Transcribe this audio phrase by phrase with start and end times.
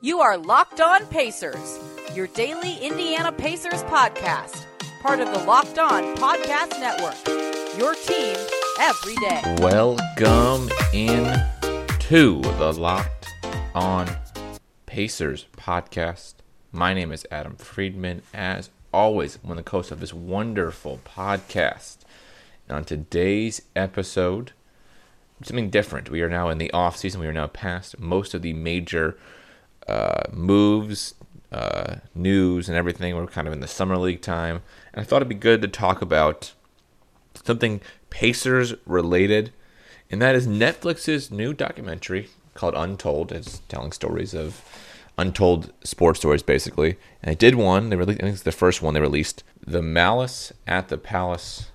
[0.00, 1.80] You are Locked On Pacers,
[2.14, 4.64] your daily Indiana Pacers podcast,
[5.02, 7.16] part of the Locked On Podcast Network.
[7.76, 8.36] Your team
[8.78, 9.56] every day.
[9.58, 11.24] Welcome in
[11.98, 13.26] to the Locked
[13.74, 14.08] On
[14.86, 16.34] Pacers podcast.
[16.70, 18.22] My name is Adam Friedman.
[18.32, 21.96] As always, I'm the host of this wonderful podcast.
[22.68, 24.52] And on today's episode,
[25.42, 26.08] something different.
[26.08, 27.20] We are now in the off season.
[27.20, 29.18] We are now past most of the major
[29.88, 31.14] uh, moves,
[31.50, 33.16] uh, news, and everything.
[33.16, 35.68] We're kind of in the summer league time, and I thought it'd be good to
[35.68, 36.52] talk about
[37.44, 37.80] something
[38.10, 39.52] Pacers related,
[40.10, 43.32] and that is Netflix's new documentary called Untold.
[43.32, 44.62] It's telling stories of
[45.18, 46.96] untold sports stories, basically.
[47.22, 47.90] And they did one.
[47.90, 48.20] They released.
[48.20, 49.42] I think it's the first one they released.
[49.66, 51.70] The Malice at the Palace,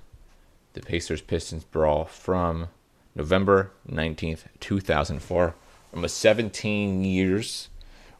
[0.73, 2.69] the Pacers Pistons brawl from
[3.15, 5.55] November 19th, 2004.
[5.93, 7.69] Almost 17 years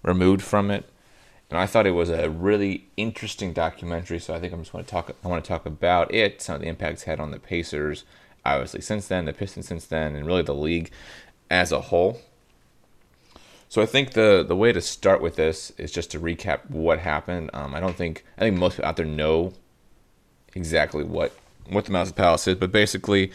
[0.03, 0.85] removed from it.
[1.49, 4.83] And I thought it was a really interesting documentary, so I think I'm just going
[4.83, 5.15] to talk.
[5.23, 8.05] I want to talk about it, some of the impacts had on the Pacers,
[8.45, 10.91] obviously since then, the Pistons since then, and really the league
[11.49, 12.19] as a whole.
[13.69, 16.99] So I think the the way to start with this is just to recap what
[16.99, 17.49] happened.
[17.53, 19.53] Um, I don't think I think most people out there know
[20.53, 21.35] exactly what
[21.67, 23.31] what the the Palace is, but basically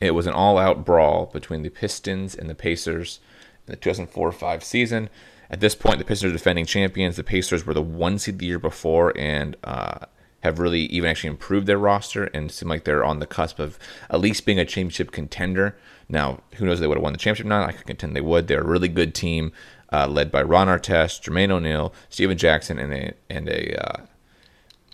[0.00, 3.20] it was an all-out brawl between the Pistons and the Pacers
[3.66, 5.08] in the 2004-5 season.
[5.50, 7.16] At this point, the Pistons are defending champions.
[7.16, 10.06] The Pacers were the one seed the year before and uh,
[10.42, 13.78] have really even actually improved their roster and seem like they're on the cusp of
[14.10, 15.76] at least being a championship contender.
[16.08, 17.68] Now, who knows if they would have won the championship or not?
[17.68, 18.48] I could contend they would.
[18.48, 19.52] They're a really good team
[19.92, 24.02] uh, led by Ron Artest, Jermaine O'Neal, Stephen Jackson, and a and a uh,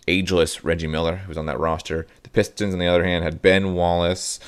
[0.07, 2.05] ageless Reggie Miller who was on that roster.
[2.23, 4.39] The Pistons, on the other hand, had Ben Wallace,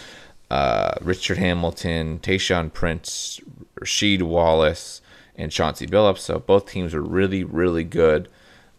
[0.49, 3.39] uh, Richard Hamilton, Tayshaun Prince,
[3.79, 5.00] Rasheed Wallace,
[5.41, 6.19] and Chauncey Billups.
[6.19, 8.29] So both teams are really, really good.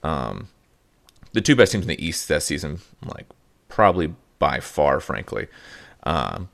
[0.02, 0.48] Um,
[1.32, 3.26] the two best teams in the East that season, like
[3.68, 5.48] probably by far, frankly.
[6.04, 6.48] Um,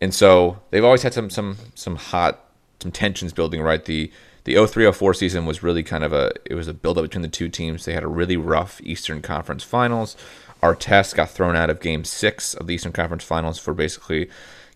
[0.00, 2.44] and so they've always had some some some hot
[2.80, 3.62] some tensions building.
[3.62, 4.10] Right, the
[4.42, 7.28] the 0304 season was really kind of a it was a build up between the
[7.28, 7.84] two teams.
[7.84, 10.16] They had a really rough Eastern Conference Finals.
[10.62, 14.30] Artest got thrown out of Game Six of the Eastern Conference Finals for basically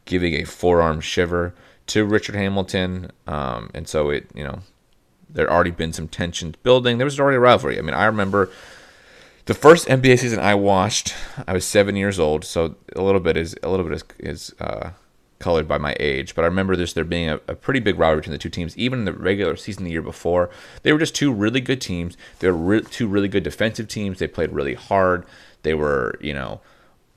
[0.05, 1.55] giving a forearm shiver
[1.89, 4.61] to Richard Hamilton, um, and so it you know
[5.29, 6.99] there already been some tensions building.
[6.99, 7.79] There was already a rivalry.
[7.79, 8.51] I mean, I remember
[9.47, 11.15] the first NBA season I watched.
[11.47, 14.55] I was seven years old, so a little bit is a little bit is, is
[14.61, 14.91] uh,
[15.39, 16.35] colored by my age.
[16.35, 18.77] But I remember this there being a, a, pretty big rivalry between the two teams.
[18.77, 20.51] Even in the regular season the year before,
[20.83, 22.17] they were just two really good teams.
[22.41, 24.19] They were re- two really good defensive teams.
[24.19, 25.25] They played really hard.
[25.63, 26.61] They were you know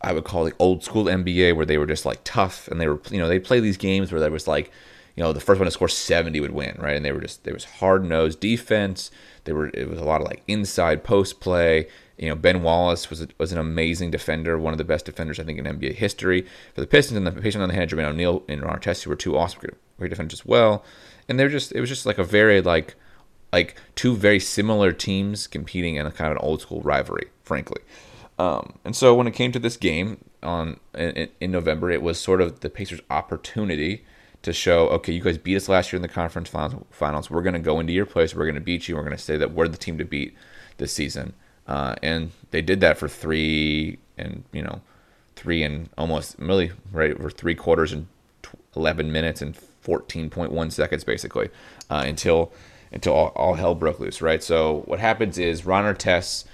[0.04, 2.88] I would call the old school NBA where they were just like tough and they
[2.88, 4.72] were you know they play these games where there was like
[5.16, 6.96] you know the first one to score 70 would win right?
[6.96, 9.12] And they were just there was hard nosed defense.
[9.44, 11.88] There were it was a lot of like inside post play.
[12.18, 15.40] You know Ben Wallace was a, was an amazing defender one of the best defenders
[15.40, 16.46] I think in NBA history.
[16.74, 19.10] For the Pistons and the Pistons on the hand Jermaine O'Neal and Ron Artest who
[19.10, 19.62] were two awesome
[19.98, 20.84] great defenders as well.
[21.30, 22.96] And they're just it was just like a very like
[23.54, 27.82] like two very similar teams competing in a kind of an old school rivalry frankly
[28.42, 32.20] um, and so when it came to this game on in, in, November, it was
[32.20, 34.04] sort of the Pacers' opportunity
[34.42, 37.30] to show, okay, you guys beat us last year in the conference finals.
[37.30, 38.34] We're going to go into your place.
[38.34, 38.96] We're going to beat you.
[38.96, 40.36] We're going to say that we're the team to beat
[40.78, 41.34] this season.
[41.68, 44.82] Uh, and they did that for three and you know
[45.36, 48.08] three and almost really right for three quarters and
[48.76, 51.50] 11 minutes and 14.1 seconds basically
[51.92, 52.52] uh, until
[52.92, 56.46] until all, all, hell broke loose right so what happens is Ron Artest–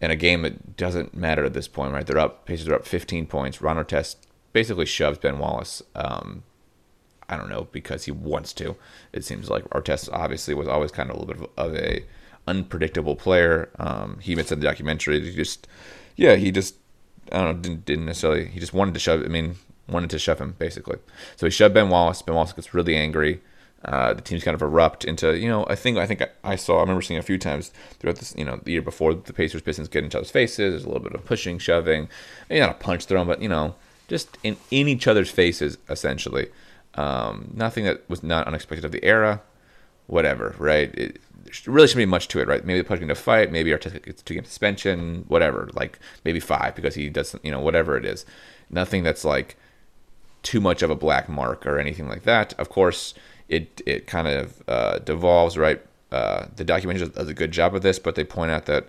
[0.00, 2.06] in a game that doesn't matter at this point, right?
[2.06, 3.60] They're up, Pacers are up 15 points.
[3.60, 4.16] Ron Artest
[4.52, 5.82] basically shoves Ben Wallace.
[5.94, 6.44] Um,
[7.28, 8.76] I don't know because he wants to.
[9.12, 12.04] It seems like Artest obviously was always kind of a little bit of a
[12.46, 13.70] unpredictable player.
[13.78, 15.68] Um, he even in the documentary, he just,
[16.16, 16.76] yeah, he just,
[17.30, 19.22] I don't know, didn't, didn't necessarily, he just wanted to shove.
[19.22, 19.56] I mean,
[19.88, 20.98] wanted to shove him basically.
[21.36, 22.22] So he shoved Ben Wallace.
[22.22, 23.42] Ben Wallace gets really angry.
[23.84, 26.78] Uh, the teams kind of erupt into you know I think I think I, saw
[26.78, 27.70] I remember seeing a few times
[28.00, 30.72] throughout this you know the year before the Pacers Pistons get in each other's faces.
[30.72, 32.08] There's a little bit of pushing, shoving,
[32.48, 33.76] maybe not a punch thrown, but you know
[34.08, 36.48] just in in each other's faces essentially.
[36.94, 39.42] Um, nothing that was not unexpected of the era.
[40.08, 40.92] Whatever, right?
[40.94, 41.20] It,
[41.66, 42.64] really shouldn't be much to it, right?
[42.64, 45.70] Maybe they're pushing to fight, maybe Artest gets two game suspension, whatever.
[45.74, 48.26] Like maybe five because he doesn't, you know, whatever it is.
[48.70, 49.56] Nothing that's like
[50.42, 52.54] too much of a black mark or anything like that.
[52.58, 53.14] Of course,
[53.48, 55.80] it it kind of uh, devolves right.
[56.10, 58.88] Uh, the documentary does a good job of this, but they point out that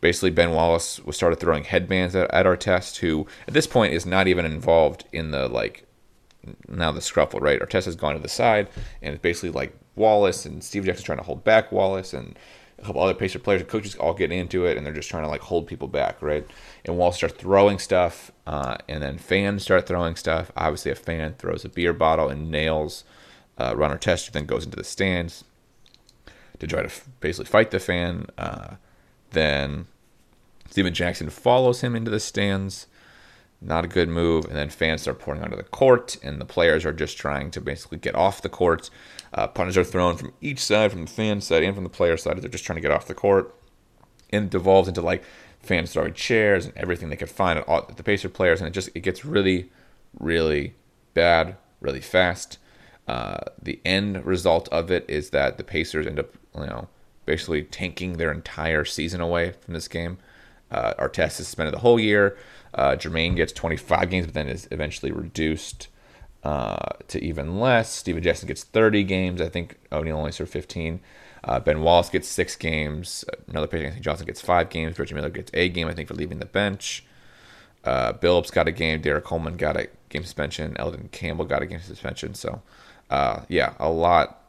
[0.00, 4.04] basically Ben Wallace was started throwing headbands at, at Artest, who at this point is
[4.04, 5.84] not even involved in the like
[6.68, 7.60] now the scruffle, right?
[7.60, 8.68] Artesta's gone to the side,
[9.02, 12.38] and it's basically like Wallace and Steve Jackson trying to hold back Wallace, and
[12.78, 15.24] a couple other Pacer players and coaches all get into it, and they're just trying
[15.24, 16.46] to like hold people back, right?
[16.84, 20.52] And Wallace starts throwing stuff, uh, and then fans start throwing stuff.
[20.56, 23.04] Obviously, a fan throws a beer bottle and nails
[23.58, 25.44] uh, Ron Artesta, then goes into the stands
[26.58, 28.26] to try to f- basically fight the fan.
[28.38, 28.76] Uh,
[29.30, 29.86] then
[30.70, 32.86] Stephen Jackson follows him into the stands.
[33.60, 34.44] Not a good move.
[34.44, 37.60] And then fans start pouring onto the court, and the players are just trying to
[37.60, 38.90] basically get off the court.
[39.32, 42.16] Uh, punches are thrown from each side, from the fan side and from the player
[42.16, 42.40] side.
[42.40, 43.54] They're just trying to get off the court.
[44.30, 45.24] And it devolves into like
[45.60, 48.90] fans throwing chairs and everything they could find at the Pacer players, and it just
[48.94, 49.70] it gets really,
[50.18, 50.74] really
[51.14, 52.58] bad, really fast.
[53.06, 56.88] Uh, the end result of it is that the Pacers end up, you know,
[57.24, 60.18] basically tanking their entire season away from this game.
[60.70, 62.36] Uh, Artest is suspended the whole year.
[62.74, 65.88] Uh, Jermaine gets 25 games, but then is eventually reduced
[66.42, 67.92] uh, to even less.
[67.92, 69.40] Stephen Jackson gets 30 games.
[69.40, 71.00] I think O'Neal only served 15.
[71.44, 73.24] Uh, ben Wallace gets six games.
[73.48, 74.98] Another patient, Anthony Johnson, gets five games.
[74.98, 77.04] Reggie Miller gets a game, I think, for leaving the bench.
[77.84, 79.00] Uh, Billups got a game.
[79.00, 80.76] Derrick Coleman got a game suspension.
[80.76, 82.34] Elden Campbell got a game suspension.
[82.34, 82.62] So,
[83.10, 84.42] uh, yeah, a lot,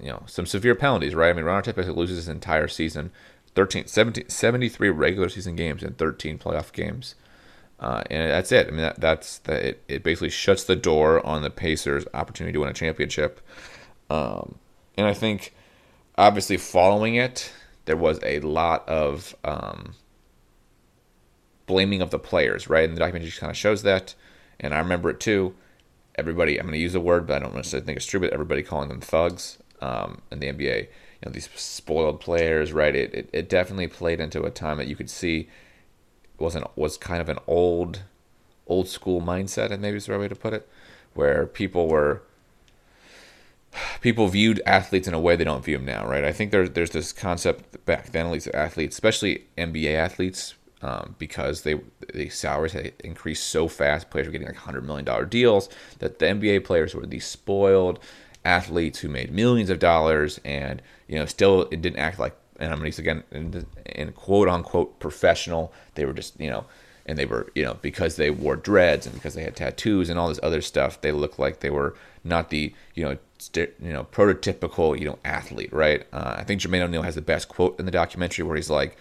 [0.00, 1.30] you know, some severe penalties, right?
[1.30, 3.10] I mean, Ron Artest loses his entire season
[3.54, 7.14] 13, 17, 73 regular season games and 13 playoff games.
[7.78, 8.68] Uh, and that's it.
[8.68, 9.62] I mean, that, that's that.
[9.62, 13.40] It, it basically shuts the door on the Pacers' opportunity to win a championship.
[14.08, 14.54] Um,
[14.96, 15.52] and I think,
[16.16, 17.52] obviously, following it,
[17.86, 19.96] there was a lot of um,
[21.66, 22.84] blaming of the players, right?
[22.84, 24.14] And the documentary kind of shows that.
[24.60, 25.54] And I remember it too.
[26.16, 28.32] Everybody, I'm going to use a word, but I don't necessarily think it's true, but
[28.32, 30.88] everybody calling them thugs um, in the NBA
[31.22, 32.94] you know these spoiled players, right?
[32.94, 35.48] It, it it definitely played into a time that you could see
[36.38, 38.02] wasn't was kind of an old
[38.66, 40.68] old school mindset, and maybe is the right way to put it,
[41.14, 42.22] where people were
[44.00, 46.24] people viewed athletes in a way they don't view them now, right?
[46.24, 51.14] I think there's there's this concept back then, at least athletes, especially NBA athletes, um,
[51.18, 51.80] because they
[52.12, 55.68] the salaries had increased so fast, players were getting like hundred million dollar deals,
[56.00, 57.98] that the NBA players were these spoiled
[58.44, 62.72] athletes who made millions of dollars and you know still it didn't act like and
[62.72, 65.72] I'm gonna use again in, in quote unquote professional.
[65.94, 66.66] They were just you know
[67.06, 70.18] and they were you know because they wore dreads and because they had tattoos and
[70.18, 71.94] all this other stuff they looked like they were
[72.24, 73.16] not the you know
[73.56, 77.48] you know prototypical you know athlete right uh, i think jermaine o'neal has the best
[77.48, 78.96] quote in the documentary where he's like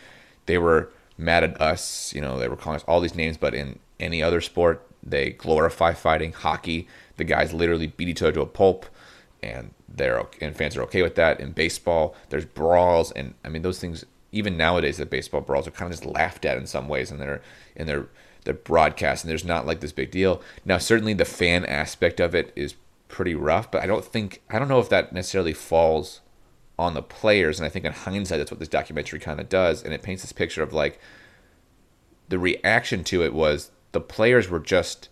[0.48, 0.90] they were
[1.22, 4.22] mad at us you know they were calling us all these names but in any
[4.22, 6.88] other sport they glorify fighting hockey
[7.18, 8.86] the guys literally beat each other to a pulp
[9.44, 11.40] and they're and fans are okay with that.
[11.40, 14.06] In baseball, there's brawls, and I mean those things.
[14.32, 17.20] Even nowadays, the baseball brawls are kind of just laughed at in some ways, and
[17.20, 17.42] they're
[17.76, 18.08] in their
[18.44, 20.42] their broadcast, and there's not like this big deal.
[20.66, 22.76] Now, certainly the fan aspect of it is
[23.08, 26.22] pretty rough, but I don't think I don't know if that necessarily falls
[26.82, 27.60] on the players.
[27.60, 30.24] And I think in hindsight, that's what this documentary kind of does, and it paints
[30.24, 31.00] this picture of like
[32.28, 35.08] the reaction to it was the players were just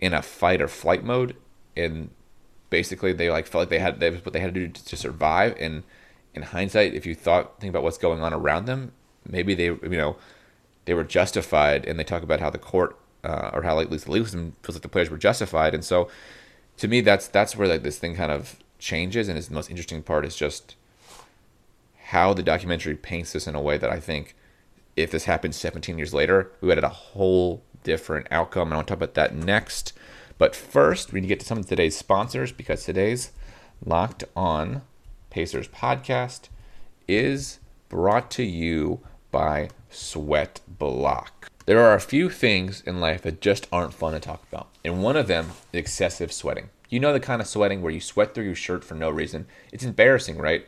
[0.00, 1.36] in a fight or flight mode,
[1.76, 2.10] and
[2.68, 4.96] basically they like felt like they had they what they had to do to, to
[4.96, 5.54] survive.
[5.60, 5.84] And
[6.34, 8.90] in hindsight, if you thought think about what's going on around them,
[9.24, 10.16] maybe they you know
[10.86, 11.86] they were justified.
[11.86, 14.12] And they talk about how the court uh, or how like, at least the
[14.62, 15.74] feels like the players were justified.
[15.74, 16.08] And so
[16.78, 19.28] to me, that's that's where like this thing kind of changes.
[19.28, 20.76] And is the most interesting part is just
[22.06, 24.34] how the documentary paints this in a way that I think
[24.96, 28.68] if this happened 17 years later, we would have had a whole different outcome.
[28.68, 29.92] And I want to talk about that next.
[30.36, 33.30] But first, we need to get to some of today's sponsors because today's
[33.84, 34.82] Locked On
[35.30, 36.48] Pacers podcast
[37.08, 37.58] is
[37.88, 41.48] brought to you by Sweat Block.
[41.66, 45.02] There are a few things in life that just aren't fun to talk about, and
[45.02, 46.70] one of them is excessive sweating.
[46.92, 49.46] You know the kind of sweating where you sweat through your shirt for no reason.
[49.72, 50.66] It's embarrassing, right?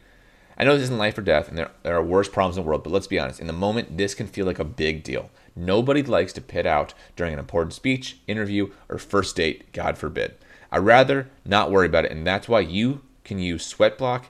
[0.57, 2.67] I know this isn't life or death, and there, there are worse problems in the
[2.67, 3.41] world, but let's be honest.
[3.41, 5.29] In the moment, this can feel like a big deal.
[5.55, 10.35] Nobody likes to pit out during an important speech, interview, or first date, God forbid.
[10.73, 14.25] I'd rather not worry about it, and that's why you can use Sweatblock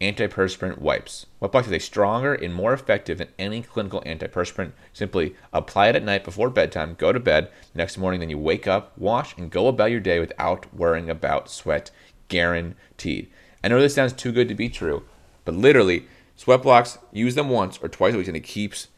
[0.00, 1.26] antiperspirant wipes.
[1.40, 4.72] Sweatblock is a stronger and more effective than any clinical antiperspirant.
[4.92, 7.50] Simply apply it at night before bedtime, go to bed.
[7.74, 11.50] Next morning, then you wake up, wash, and go about your day without worrying about
[11.50, 11.90] sweat.
[12.28, 13.30] Guaranteed.
[13.64, 15.04] I know this sounds too good to be true,
[15.44, 16.06] but literally,
[16.38, 18.88] Sweatblocks, use them once or twice a week, and it keeps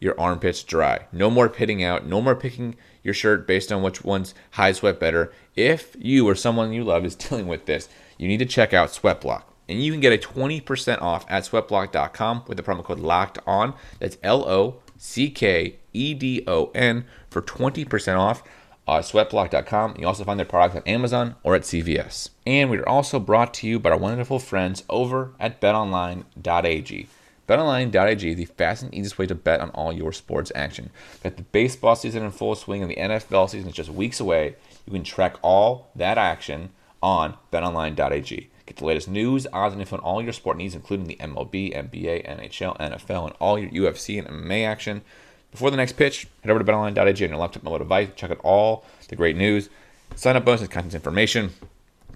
[0.00, 1.06] your armpits dry.
[1.12, 2.06] No more pitting out.
[2.06, 5.32] No more picking your shirt based on which one's high sweat better.
[5.56, 8.90] If you or someone you love is dealing with this, you need to check out
[8.90, 9.44] Sweatblock.
[9.68, 13.74] And you can get a 20% off at sweatblock.com with the promo code locked on.
[13.98, 18.42] That's L O C K E D O N for 20% off.
[18.86, 19.96] uh, sweatblock.com.
[19.98, 22.28] You also find their products on Amazon or at CVS.
[22.46, 27.06] And we are also brought to you by our wonderful friends over at betonline.ag.
[27.48, 30.90] BetOnline.ag, is the fastest and easiest way to bet on all your sports action.
[31.22, 34.56] Got the baseball season in full swing and the NFL season is just weeks away.
[34.86, 36.70] You can track all that action
[37.02, 38.50] on BetOnline.ag.
[38.66, 41.74] Get the latest news, odds, and info on all your sport needs, including the MLB,
[41.74, 45.02] NBA, NHL, NFL, and all your UFC and MMA action.
[45.50, 48.08] Before the next pitch, head over to betonline.ag on your laptop mobile device.
[48.16, 49.68] Check out all the great news,
[50.16, 51.50] sign up bonuses, content information.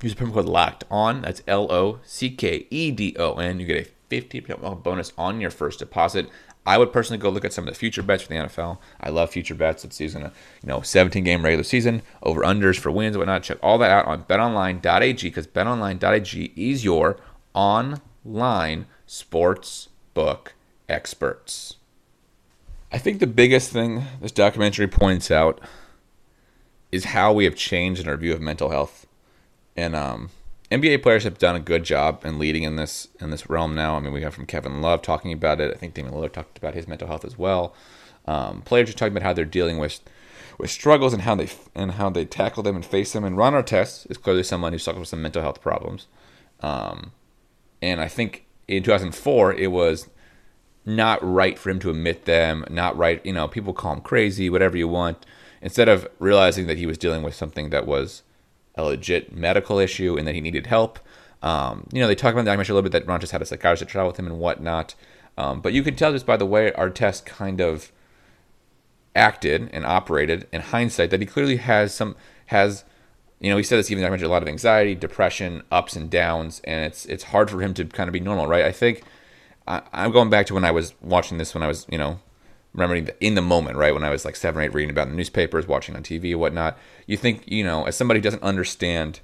[0.02, 1.22] Use the promo code LOCKED ON.
[1.22, 3.60] That's L O C K E D O N.
[3.60, 6.28] You get a 50% bonus on your first deposit.
[6.68, 8.76] I would personally go look at some of the future bets for the NFL.
[9.00, 9.87] I love future bets.
[9.87, 13.42] It's season, you know, 17 game regular season, over unders for wins, and whatnot.
[13.42, 17.16] Check all that out on betonline.ag because betonline.ag is your
[17.54, 20.52] online sports book
[20.90, 21.76] experts.
[22.92, 25.62] I think the biggest thing this documentary points out
[26.92, 29.06] is how we have changed in our view of mental health.
[29.75, 30.28] And um,
[30.70, 33.96] NBA players have done a good job in leading in this in this realm now.
[33.96, 35.72] I mean, we have from Kevin Love talking about it.
[35.75, 37.75] I think Damian Lillard talked about his mental health as well.
[38.26, 40.00] Um, players are talking about how they're dealing with
[40.58, 43.25] with struggles and how they and how they tackle them and face them.
[43.25, 46.06] And Ron Artest is clearly someone who suffers with some mental health problems.
[46.60, 47.12] Um,
[47.80, 50.08] and I think in 2004 it was
[50.84, 54.50] not right for him to admit them, not right, you know, people call him crazy,
[54.50, 55.25] whatever you want,
[55.60, 58.22] instead of realizing that he was dealing with something that was
[58.78, 60.99] a legit medical issue and that he needed help.
[61.42, 63.42] Um, you know, they talk about the documentary a little bit that Ron just had
[63.42, 64.94] a psychiatrist travel with him and whatnot.
[65.37, 67.92] Um, but you can tell just by the way Artest kind of
[69.14, 72.16] acted and operated in hindsight that he clearly has some
[72.47, 72.85] has
[73.40, 76.61] you know he said this even in a lot of anxiety depression ups and downs
[76.64, 79.02] and it's it's hard for him to kind of be normal right i think
[79.66, 82.20] I, i'm going back to when i was watching this when i was you know
[82.72, 83.94] remembering in the moment, right?
[83.94, 87.16] When I was like seven eight reading about the newspapers, watching on TV, whatnot, you
[87.16, 89.20] think, you know, as somebody who doesn't understand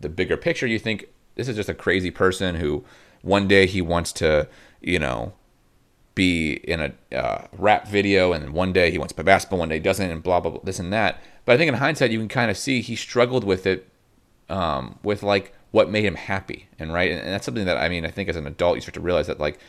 [0.00, 2.84] the bigger picture, you think this is just a crazy person who
[3.22, 4.48] one day he wants to,
[4.80, 5.32] you know,
[6.14, 9.68] be in a uh, rap video, and one day he wants to play basketball, one
[9.68, 11.22] day he doesn't, and blah, blah, blah, this and that.
[11.44, 13.88] But I think in hindsight, you can kind of see he struggled with it,
[14.48, 17.88] um, with like what made him happy, and right, and, and that's something that I
[17.88, 19.60] mean, I think as an adult, you start to realize that like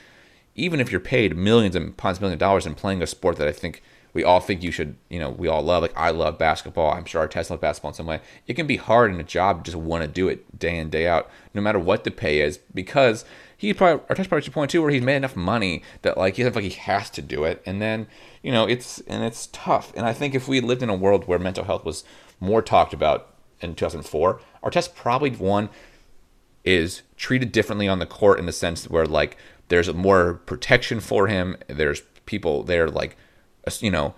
[0.55, 3.51] even if you're paid millions and pounds, million dollars in playing a sport that I
[3.51, 3.81] think
[4.13, 5.81] we all think you should, you know, we all love.
[5.81, 6.91] Like I love basketball.
[6.91, 8.20] I'm sure Artest loves basketball in some way.
[8.48, 11.08] It can be hard in a job just want to do it day in day
[11.08, 13.24] out, no matter what the pay is, because
[13.55, 16.43] he probably Artest probably to point too where he's made enough money that like he
[16.43, 18.08] like he has to do it, and then
[18.43, 19.93] you know it's and it's tough.
[19.96, 22.03] And I think if we lived in a world where mental health was
[22.39, 25.70] more talked about in 2004, Artest probably one
[26.63, 29.38] is treated differently on the court in the sense where like
[29.72, 31.58] there's more protection for him.
[31.68, 33.18] There's people there like,
[33.80, 34.13] you know,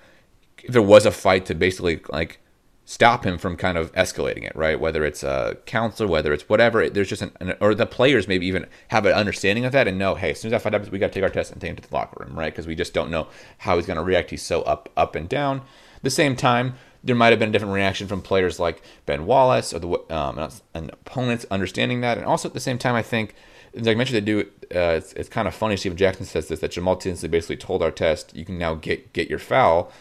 [0.68, 2.40] there was a fight to basically like
[2.86, 4.80] stop him from kind of escalating it, right?
[4.80, 8.48] Whether it's a counselor, whether it's whatever, there's just an, an or the players maybe
[8.48, 10.92] even have an understanding of that and know, hey, as soon as that fight happens,
[10.92, 12.52] we got to take Artest and take him to the locker room, right?
[12.52, 13.28] Because we just don't know
[13.60, 14.32] how he's going to react.
[14.32, 15.60] He's so up, up and down.
[15.60, 19.26] At the same time, there might have been a different reaction from players like Ben
[19.26, 23.02] Wallace or the um, and opponents understanding that, and also at the same time, I
[23.02, 23.36] think
[23.78, 24.42] I mentioned, they do.
[24.74, 25.78] Uh, it's, it's kind of funny.
[25.78, 29.30] Stephen Jackson says this that Jamal Tinsley basically told Artest, "You can now get get
[29.30, 29.92] your foul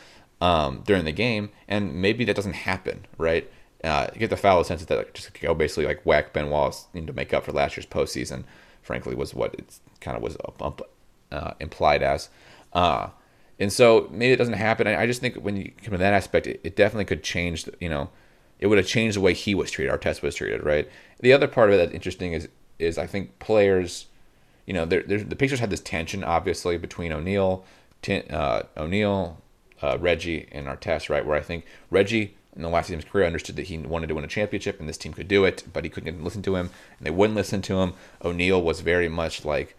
[0.40, 3.50] um, during the game," and maybe that doesn't happen, right?
[3.82, 6.86] Uh, get the foul, the sense that like, just go basically like whack Ben Wallace
[6.92, 8.44] you know, to make up for last year's postseason.
[8.82, 10.36] Frankly, was what it kind of was
[11.32, 12.28] uh, implied as.
[12.72, 13.08] Uh,
[13.58, 14.86] and so maybe it doesn't happen.
[14.86, 17.68] I, I, just think when you come to that aspect, it, it definitely could change.
[17.80, 18.10] You know,
[18.58, 20.88] it would have changed the way he was treated, Artest was treated, right?
[21.20, 22.48] The other part of it that's interesting is
[22.82, 24.06] is I think players,
[24.66, 27.64] you know, they're, they're, the Pacers had this tension obviously between O'Neal,
[28.08, 29.40] uh, O'Neal,
[29.80, 31.24] uh, Reggie, and Artest, right?
[31.24, 34.24] Where I think Reggie in the last his career understood that he wanted to win
[34.24, 37.06] a championship and this team could do it, but he couldn't listen to him and
[37.06, 37.94] they wouldn't listen to him.
[38.22, 39.74] O'Neal was very much like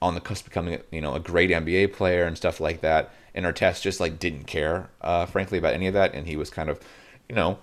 [0.00, 3.12] on the cusp of becoming, you know, a great NBA player and stuff like that.
[3.34, 6.50] And Artest just like didn't care, uh, frankly, about any of that, and he was
[6.50, 6.78] kind of,
[7.28, 7.58] you know,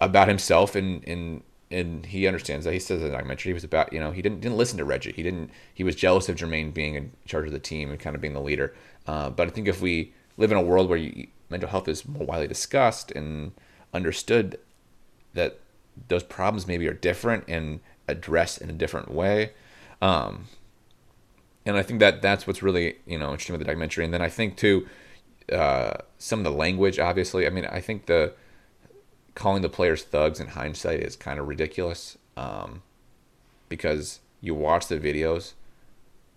[0.00, 2.72] about himself and and and he understands that.
[2.72, 4.84] He says in the documentary he was about you know he didn't didn't listen to
[4.84, 5.12] Reggie.
[5.12, 8.16] He didn't he was jealous of Jermaine being in charge of the team and kind
[8.16, 8.74] of being the leader.
[9.06, 12.06] Uh, but I think if we live in a world where you, mental health is
[12.06, 13.52] more widely discussed and
[13.92, 14.58] understood
[15.34, 15.58] that
[16.08, 19.52] those problems maybe are different and addressed in a different way.
[20.00, 20.46] Um,
[21.66, 24.04] and I think that that's what's really you know interesting with the documentary.
[24.04, 24.86] And then I think too
[25.52, 26.98] uh, some of the language.
[26.98, 28.32] Obviously, I mean I think the
[29.38, 32.82] calling the players thugs in hindsight is kind of ridiculous um,
[33.68, 35.52] because you watch the videos.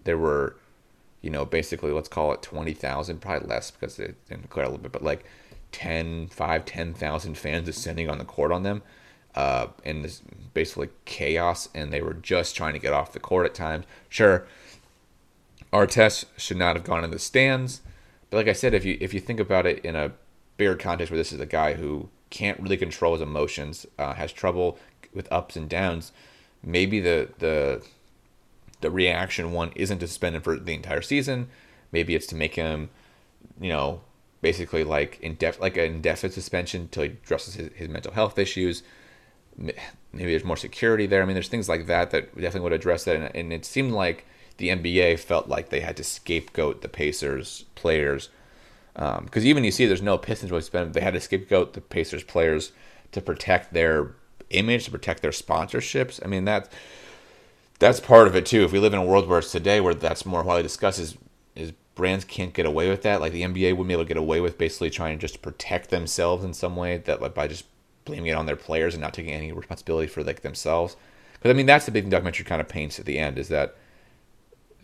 [0.03, 0.55] There were,
[1.19, 4.69] you know, basically let's call it twenty thousand, probably less because they didn't declare a
[4.69, 5.25] little bit, but like
[5.71, 8.83] 10, 5, 10,000 fans descending on the court on them.
[9.33, 10.21] Uh, and this
[10.53, 13.85] basically chaos, and they were just trying to get off the court at times.
[14.09, 14.45] Sure,
[15.73, 17.81] Artest should not have gone in the stands,
[18.29, 20.11] but like I said, if you if you think about it in a
[20.57, 24.33] bigger context, where this is a guy who can't really control his emotions, uh, has
[24.33, 24.79] trouble
[25.13, 26.11] with ups and downs,
[26.63, 27.85] maybe the the
[28.81, 31.49] the reaction one isn't to suspend him for the entire season.
[31.91, 32.89] Maybe it's to make him,
[33.59, 34.01] you know,
[34.41, 38.39] basically like in indef- like an indefinite suspension until he addresses his, his mental health
[38.39, 38.81] issues.
[39.57, 41.21] Maybe there's more security there.
[41.21, 43.17] I mean, there's things like that that definitely would address that.
[43.17, 44.25] And, and it seemed like
[44.57, 48.29] the NBA felt like they had to scapegoat the Pacers players
[48.93, 50.93] because um, even you see there's no Pistons really spend.
[50.93, 52.71] They had to scapegoat the Pacers players
[53.11, 54.15] to protect their
[54.49, 56.19] image, to protect their sponsorships.
[56.23, 56.69] I mean that's
[57.79, 58.63] that's part of it too.
[58.63, 61.17] If we live in a world where it's today where that's more widely discussed, is
[61.55, 63.21] is brands can't get away with that.
[63.21, 65.89] Like the NBA wouldn't be able to get away with basically trying to just protect
[65.89, 67.65] themselves in some way that like by just
[68.05, 70.95] blaming it on their players and not taking any responsibility for like themselves.
[71.33, 73.47] Because I mean that's the big thing documentary kind of paints at the end is
[73.47, 73.75] that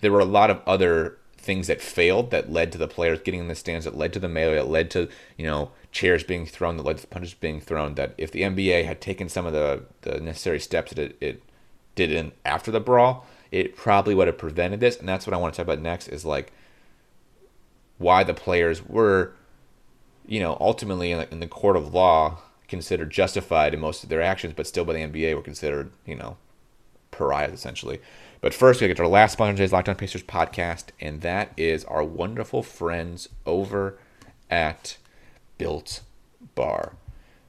[0.02, 3.40] there were a lot of other things that failed that led to the players getting
[3.40, 6.46] in the stands, that led to the melee, that led to you know chairs being
[6.46, 7.96] thrown, that led to punches being thrown.
[7.96, 11.44] That if the NBA had taken some of the the necessary steps that it, it
[11.96, 14.98] did in after the brawl, it probably would have prevented this.
[14.98, 16.52] And that's what I want to talk about next is like
[17.98, 19.34] why the players were,
[20.26, 24.10] you know, ultimately in the, in the court of law considered justified in most of
[24.10, 26.38] their actions, but still by the NBA were considered, you know,
[27.12, 28.00] pariahs essentially.
[28.42, 31.52] But first, we get to our last sponsor today's Locked On Pacers podcast, and that
[31.58, 33.98] is our wonderful friends over
[34.50, 34.98] at
[35.58, 36.02] Built
[36.54, 36.94] Bar.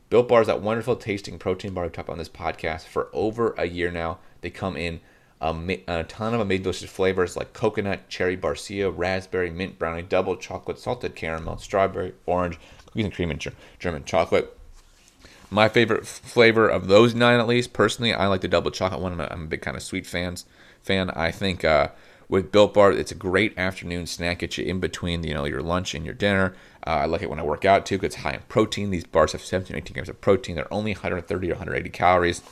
[0.09, 3.11] Built Bar is that wonderful tasting protein bar we've talked about on this podcast for
[3.13, 4.19] over a year now.
[4.41, 5.01] They come in
[5.41, 10.37] a, a ton of amazing delicious flavors like coconut, cherry barcia, raspberry, mint brownie, double
[10.37, 14.58] chocolate, salted caramel, strawberry, orange, cookies and cream, and German chocolate.
[15.51, 19.19] My favorite flavor of those nine, at least personally, I like the double chocolate one.
[19.19, 20.45] I'm a, big kind of sweet fans
[20.83, 21.11] fan.
[21.11, 21.89] I think uh,
[22.29, 24.41] with Built Bar, it's a great afternoon snack.
[24.41, 26.55] Get you in between, you know, your lunch and your dinner.
[26.87, 28.91] Uh, I like it when I work out too because it's high in protein.
[28.91, 30.57] These bars have 17 18 grams of protein.
[30.57, 32.43] They're only 130 or 180 calories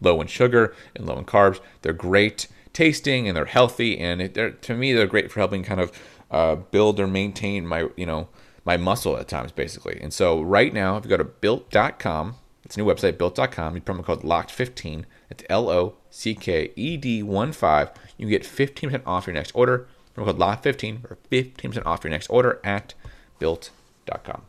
[0.00, 1.60] low in sugar and low in carbs.
[1.82, 5.62] They're great tasting and they're healthy, and it, they're, to me they're great for helping
[5.62, 5.92] kind of
[6.30, 8.28] uh, build or maintain my you know
[8.66, 9.98] my muscle at times basically.
[10.02, 13.76] And so right now, if you go to built.com, it's a new website built.com.
[13.76, 15.04] You promo code locked15.
[15.30, 17.90] It's L O C K E D 1 5.
[18.18, 19.86] You get 15% off your next order.
[20.14, 22.94] Promo code locked15 for 15% off your next order at
[23.38, 24.42] built.com.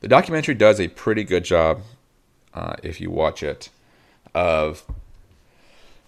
[0.00, 1.80] The documentary does a pretty good job
[2.52, 3.70] uh, if you watch it
[4.34, 4.84] of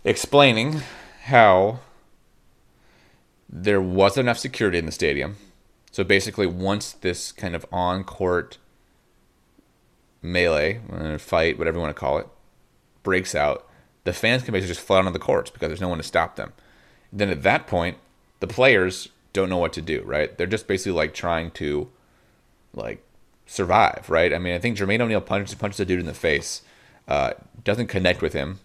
[0.04, 0.82] explaining
[1.24, 1.80] how
[3.48, 5.36] there wasn't enough security in the stadium.
[5.90, 8.58] So basically, once this kind of on court
[10.22, 12.28] melee, uh, fight, whatever you want to call it,
[13.02, 13.66] breaks out,
[14.04, 16.36] the fans can basically just flood onto the courts because there's no one to stop
[16.36, 16.52] them.
[17.12, 17.98] Then at that point,
[18.40, 20.36] the players don't know what to do, right?
[20.36, 21.90] They're just basically like trying to
[22.74, 23.02] like
[23.46, 24.32] survive, right?
[24.32, 26.62] I mean, I think Jermaine O'Neal punches punches a dude in the face
[27.06, 27.32] uh,
[27.64, 28.60] doesn't connect with him,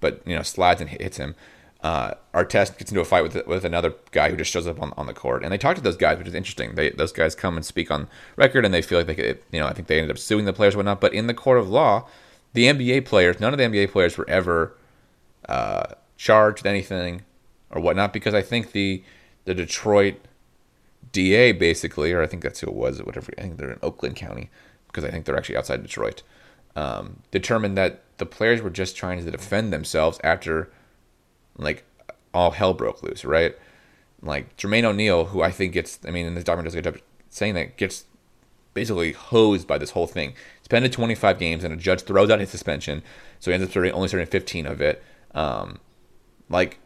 [0.00, 1.34] but you know slides and hits him.
[1.82, 4.92] Uh, Artest gets into a fight with with another guy who just shows up on,
[4.96, 6.74] on the court, and they talk to those guys, which is interesting.
[6.74, 9.60] They those guys come and speak on record, and they feel like they could, you
[9.60, 11.00] know, I think they ended up suing the players and whatnot.
[11.00, 12.06] But in the court of law,
[12.52, 14.76] the NBA players, none of the NBA players were ever
[15.48, 17.22] uh, charged with anything
[17.70, 19.02] or whatnot, because I think the
[19.46, 20.16] the Detroit
[21.12, 23.32] DA basically, or I think that's who it was, whatever.
[23.38, 24.50] I think they're in Oakland County
[24.86, 26.22] because I think they're actually outside Detroit
[26.76, 30.70] um, determined that the players were just trying to defend themselves after
[31.56, 31.84] like
[32.32, 33.56] all hell broke loose, right?
[34.22, 36.94] Like Jermaine O'Neal, who I think gets, I mean, in this document does a good
[36.94, 38.04] job saying that gets
[38.74, 40.34] basically hosed by this whole thing.
[40.62, 43.02] Suspended 25 games, and a judge throws out his suspension,
[43.38, 45.02] so he ends up only serving 15 of it.
[45.34, 45.78] Um,
[46.48, 46.78] like,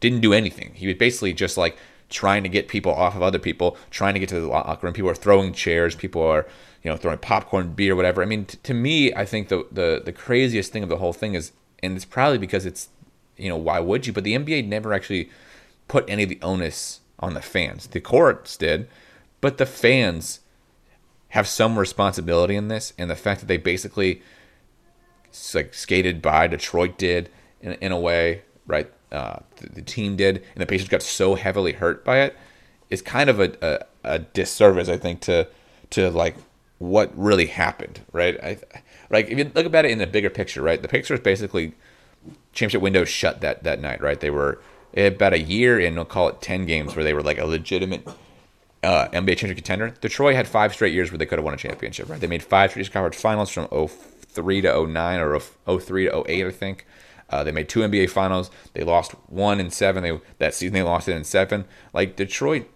[0.00, 0.72] didn't do anything.
[0.74, 1.76] He was basically just like
[2.08, 4.94] trying to get people off of other people, trying to get to the locker room.
[4.94, 5.94] People are throwing chairs.
[5.94, 6.46] People are,
[6.82, 8.22] you know, throwing popcorn, beer, whatever.
[8.22, 11.12] I mean, t- to me, I think the, the the craziest thing of the whole
[11.12, 12.88] thing is, and it's probably because it's,
[13.36, 14.12] you know, why would you?
[14.12, 15.30] But the NBA never actually
[15.88, 17.86] put any of the onus on the fans.
[17.86, 18.88] The courts did,
[19.40, 20.40] but the fans
[21.30, 24.22] have some responsibility in this, and the fact that they basically
[25.54, 27.28] like skated by Detroit did
[27.60, 28.90] in, in a way, right?
[29.12, 32.32] Uh, the, the, team did, and the Pacers got so heavily hurt by it.
[32.32, 32.36] it,
[32.94, 35.48] is kind of a, a, a disservice, I think, to
[35.90, 36.36] to like
[36.78, 38.38] what really happened, right?
[38.42, 38.58] I,
[39.10, 40.80] like if you look about it in the bigger picture, right?
[40.80, 41.74] The Pacers basically
[42.52, 44.18] championship window shut that that night, right?
[44.18, 44.60] They were
[44.96, 48.06] about a year in, we'll call it ten games, where they were like a legitimate
[48.82, 49.90] uh, NBA championship contender.
[50.00, 52.20] Detroit had five straight years where they could have won a championship, right?
[52.20, 55.40] They made five straight conference finals from 03 to 09 or
[55.80, 56.86] 03 to 08, I think.
[57.28, 58.50] Uh, they made two NBA finals.
[58.72, 60.02] They lost one in seven.
[60.02, 61.64] They that season they lost it in seven.
[61.92, 62.68] Like Detroit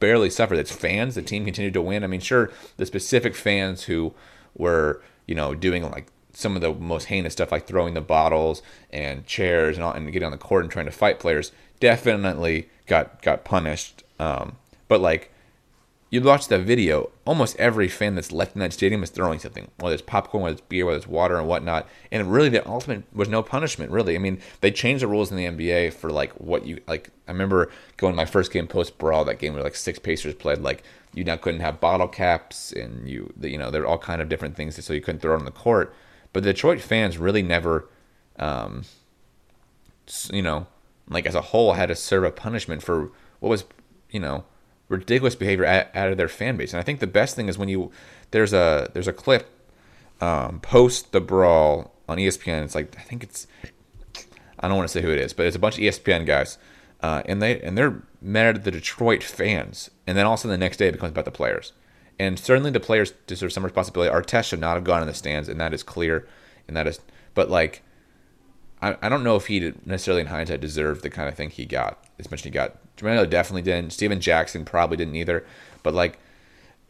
[0.00, 0.58] barely suffered.
[0.58, 2.04] Its fans, the team continued to win.
[2.04, 4.14] I mean, sure, the specific fans who
[4.56, 6.06] were you know doing like
[6.38, 10.12] some of the most heinous stuff, like throwing the bottles and chairs and all, and
[10.12, 14.04] getting on the court and trying to fight players, definitely got got punished.
[14.20, 15.32] Um, but like
[16.10, 19.68] you watch that video, almost every fan that's left in that stadium is throwing something,
[19.78, 21.88] whether it's popcorn, whether it's beer, whether it's water and whatnot.
[22.12, 23.90] And really, the ultimate was no punishment.
[23.90, 27.10] Really, I mean, they changed the rules in the NBA for like what you like.
[27.26, 30.58] I remember going my first game post brawl, that game where like six Pacers played.
[30.58, 34.22] Like you now couldn't have bottle caps, and you you know there are all kind
[34.22, 35.92] of different things, so you couldn't throw it on the court.
[36.32, 37.88] But Detroit fans really never,
[38.38, 38.84] um,
[40.30, 40.66] you know,
[41.08, 43.10] like as a whole, had to serve a punishment for
[43.40, 43.64] what was
[44.10, 44.44] you know
[44.88, 46.72] ridiculous behavior out, of their fan base.
[46.72, 47.90] And I think the best thing is when you
[48.30, 49.48] there's a there's a clip
[50.20, 52.64] um, post the brawl on ESPN.
[52.64, 53.46] It's like I think it's
[54.60, 56.58] I don't want to say who it is, but it's a bunch of ESPN guys,
[57.02, 60.78] uh, and they and they're mad at the Detroit fans, and then also the next
[60.78, 61.72] day it becomes about the players.
[62.18, 64.12] And certainly the players deserve some responsibility.
[64.12, 66.26] Artest should not have gone in the stands, and that is clear.
[66.66, 67.00] And that is,
[67.34, 67.82] but like,
[68.82, 71.64] I, I don't know if he necessarily in hindsight deserved the kind of thing he
[71.64, 73.92] got as much as he got Jermaine definitely didn't.
[73.92, 75.46] Stephen Jackson probably didn't either.
[75.82, 76.18] But like,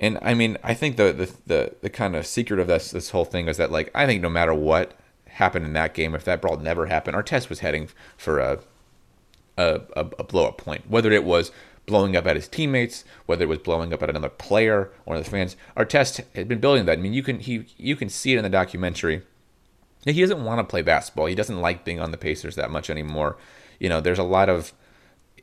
[0.01, 3.11] and I mean, I think the the the, the kind of secret of this this
[3.11, 6.25] whole thing is that like I think no matter what happened in that game, if
[6.25, 8.59] that brawl never happened, Artest was heading for a,
[9.57, 10.89] a, a blow up point.
[10.89, 11.53] Whether it was
[11.89, 15.25] blowing up at his teammates, whether it was blowing up at another player, or the
[15.25, 16.99] fans, Artest had been building that.
[16.99, 19.23] I mean, you can he you can see it in the documentary.
[20.05, 21.27] He doesn't want to play basketball.
[21.27, 23.37] He doesn't like being on the Pacers that much anymore.
[23.81, 24.73] You know, there's a lot of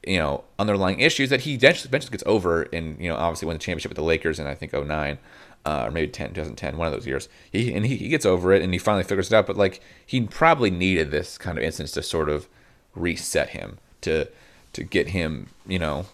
[0.05, 3.59] you know underlying issues that he eventually, gets over and you know obviously won the
[3.59, 5.17] championship with the Lakers in I think 09
[5.65, 8.53] uh, or maybe 10 2010 one of those years he and he, he gets over
[8.53, 11.63] it and he finally figures it out but like he probably needed this kind of
[11.63, 12.47] instance to sort of
[12.93, 14.27] reset him to
[14.73, 16.05] to get him you know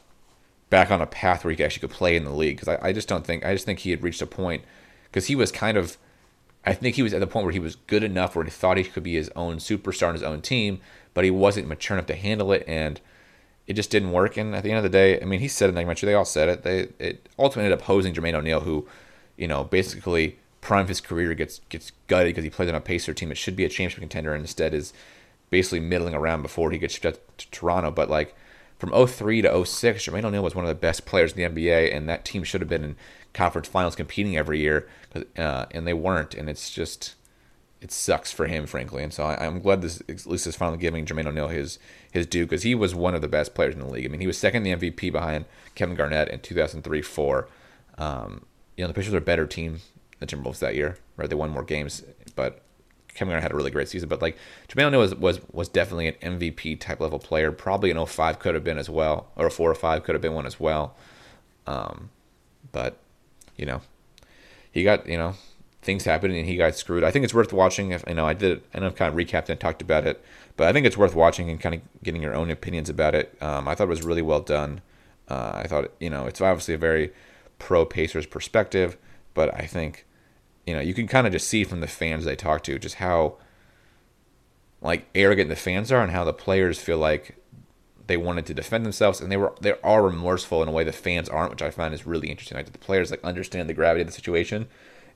[0.72, 2.94] back on a path where he actually could play in the league because I, I
[2.94, 4.64] just don't think I just think he had reached a point
[5.04, 5.98] because he was kind of
[6.66, 8.78] I think he was at the point where he was good enough where he thought
[8.78, 10.82] he could be his own superstar on his own team
[11.14, 13.00] but he wasn't mature enough to handle it and
[13.68, 14.38] it just didn't work.
[14.38, 16.08] And at the end of the day, I mean, he said it in the documentary.
[16.08, 16.64] They all said it.
[16.64, 18.88] They it ultimately ended up hosing Jermaine O'Neal, who,
[19.38, 22.82] you know, basically prime of his career gets gets gutted because he plays on a
[22.82, 23.32] Pacer team.
[23.32, 24.94] It should be a championship contender, and instead is
[25.50, 27.92] basically middling around before he gets shipped to Toronto.
[27.92, 28.36] But like
[28.82, 31.96] from 03 to 06, Jermaine O'Neal was one of the best players in the NBA,
[31.96, 32.96] and that team should have been in
[33.32, 34.90] conference finals competing every year,
[35.38, 36.34] uh, and they weren't.
[36.34, 37.14] And it's just
[37.80, 39.04] it sucks for him, frankly.
[39.04, 41.78] And so I, am glad this at least is finally giving Jermaine O'Neal his
[42.12, 44.06] his due because he was one of the best players in the league.
[44.06, 47.48] I mean, he was second in the MVP behind Kevin Garnett in 2003 4.
[48.00, 49.82] Um, you know, the Pacers are a better team
[50.18, 51.30] than Timberwolves that year, right?
[51.30, 52.02] They won more games,
[52.36, 52.64] but
[53.18, 54.10] Garnett had a really great season.
[54.10, 54.38] But like
[54.78, 57.52] O'Neal was, was was definitely an MVP type level player.
[57.52, 60.22] Probably an 05 could have been as well, or a 4 or 5 could have
[60.22, 60.96] been one as well.
[61.68, 62.10] Um,
[62.72, 62.98] but
[63.58, 63.82] you know,
[64.72, 65.36] he got you know
[65.82, 67.04] things happened and he got screwed.
[67.04, 67.92] I think it's worth watching.
[67.92, 70.24] If you know, I did, I know I've kind of recapped and talked about it,
[70.56, 73.36] but I think it's worth watching and kind of getting your own opinions about it.
[73.42, 74.82] Um, I thought it was really well done.
[75.28, 77.12] Uh, I thought, you know, it's obviously a very
[77.58, 78.98] pro Pacers perspective,
[79.34, 80.06] but I think,
[80.66, 82.96] you know, you can kind of just see from the fans they talk to just
[82.96, 83.38] how
[84.82, 87.38] like arrogant the fans are and how the players feel like
[88.08, 90.92] they wanted to defend themselves and they were they are remorseful in a way the
[90.92, 92.58] fans aren't, which I find is really interesting.
[92.58, 94.68] Like the players like understand the gravity of the situation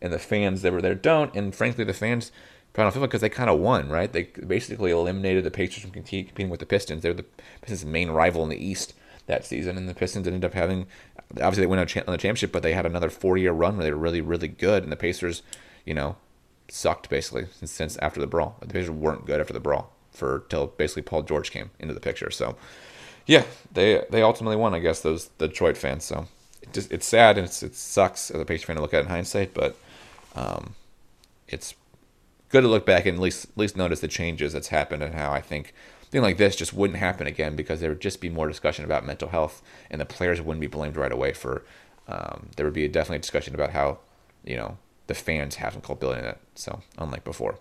[0.02, 1.34] and the fans that were there don't.
[1.36, 2.32] And frankly, the fans
[2.74, 4.12] probably don't feel because they kind of won, right?
[4.12, 7.02] They basically eliminated the Pacers from competing with the Pistons.
[7.02, 7.26] They're the
[7.62, 8.94] Pistons' main rival in the East
[9.28, 10.88] that season, and the Pistons ended up having
[11.32, 13.98] obviously they went on the championship, but they had another four-year run where they were
[13.98, 15.42] really, really good, and the Pacers,
[15.86, 16.18] you know,
[16.68, 18.58] sucked basically since, since after the brawl.
[18.62, 22.00] The Pacers weren't good after the brawl for till basically Paul George came into the
[22.00, 22.32] picture.
[22.32, 22.56] So,
[23.26, 26.04] yeah, they they ultimately won, I guess those the Detroit fans.
[26.04, 26.28] So
[26.62, 29.02] it just it's sad and it's, it sucks as a Pacers fan to look at
[29.02, 29.76] in hindsight, but
[30.36, 30.76] um,
[31.48, 31.76] it's
[32.50, 35.16] good to look back and at least at least notice the changes that's happened and
[35.16, 35.74] how I think
[36.16, 39.06] thing like this just wouldn't happen again because there would just be more discussion about
[39.06, 41.64] mental health and the players wouldn't be blamed right away for.
[42.08, 44.00] Um, there would be definitely a discussion about how
[44.44, 46.40] you know the fans have some culpability in it.
[46.56, 47.60] So unlike before.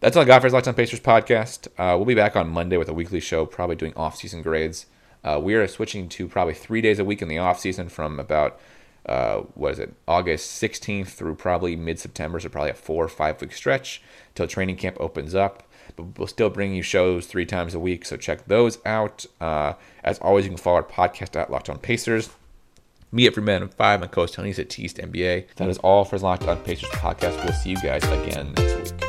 [0.00, 1.68] That's all I got for Locked On Pacers podcast.
[1.78, 4.86] Uh, we'll be back on Monday with a weekly show, probably doing off-season grades.
[5.22, 8.58] Uh, we are switching to probably three days a week in the off-season from about
[9.06, 13.08] uh, what is it, August 16th through probably mid September, so probably a four or
[13.08, 14.02] five week stretch
[14.34, 15.68] till training camp opens up.
[15.96, 19.26] But we'll still bring you shows three times a week, so check those out.
[19.40, 22.30] Uh, as always, you can follow our podcast at Locked On Pacers.
[23.10, 25.54] Me at Freeman5, my co-host Tony's at Teast NBA.
[25.56, 27.44] That is all for Locked On Pacers podcast.
[27.44, 29.01] We'll see you guys again next week.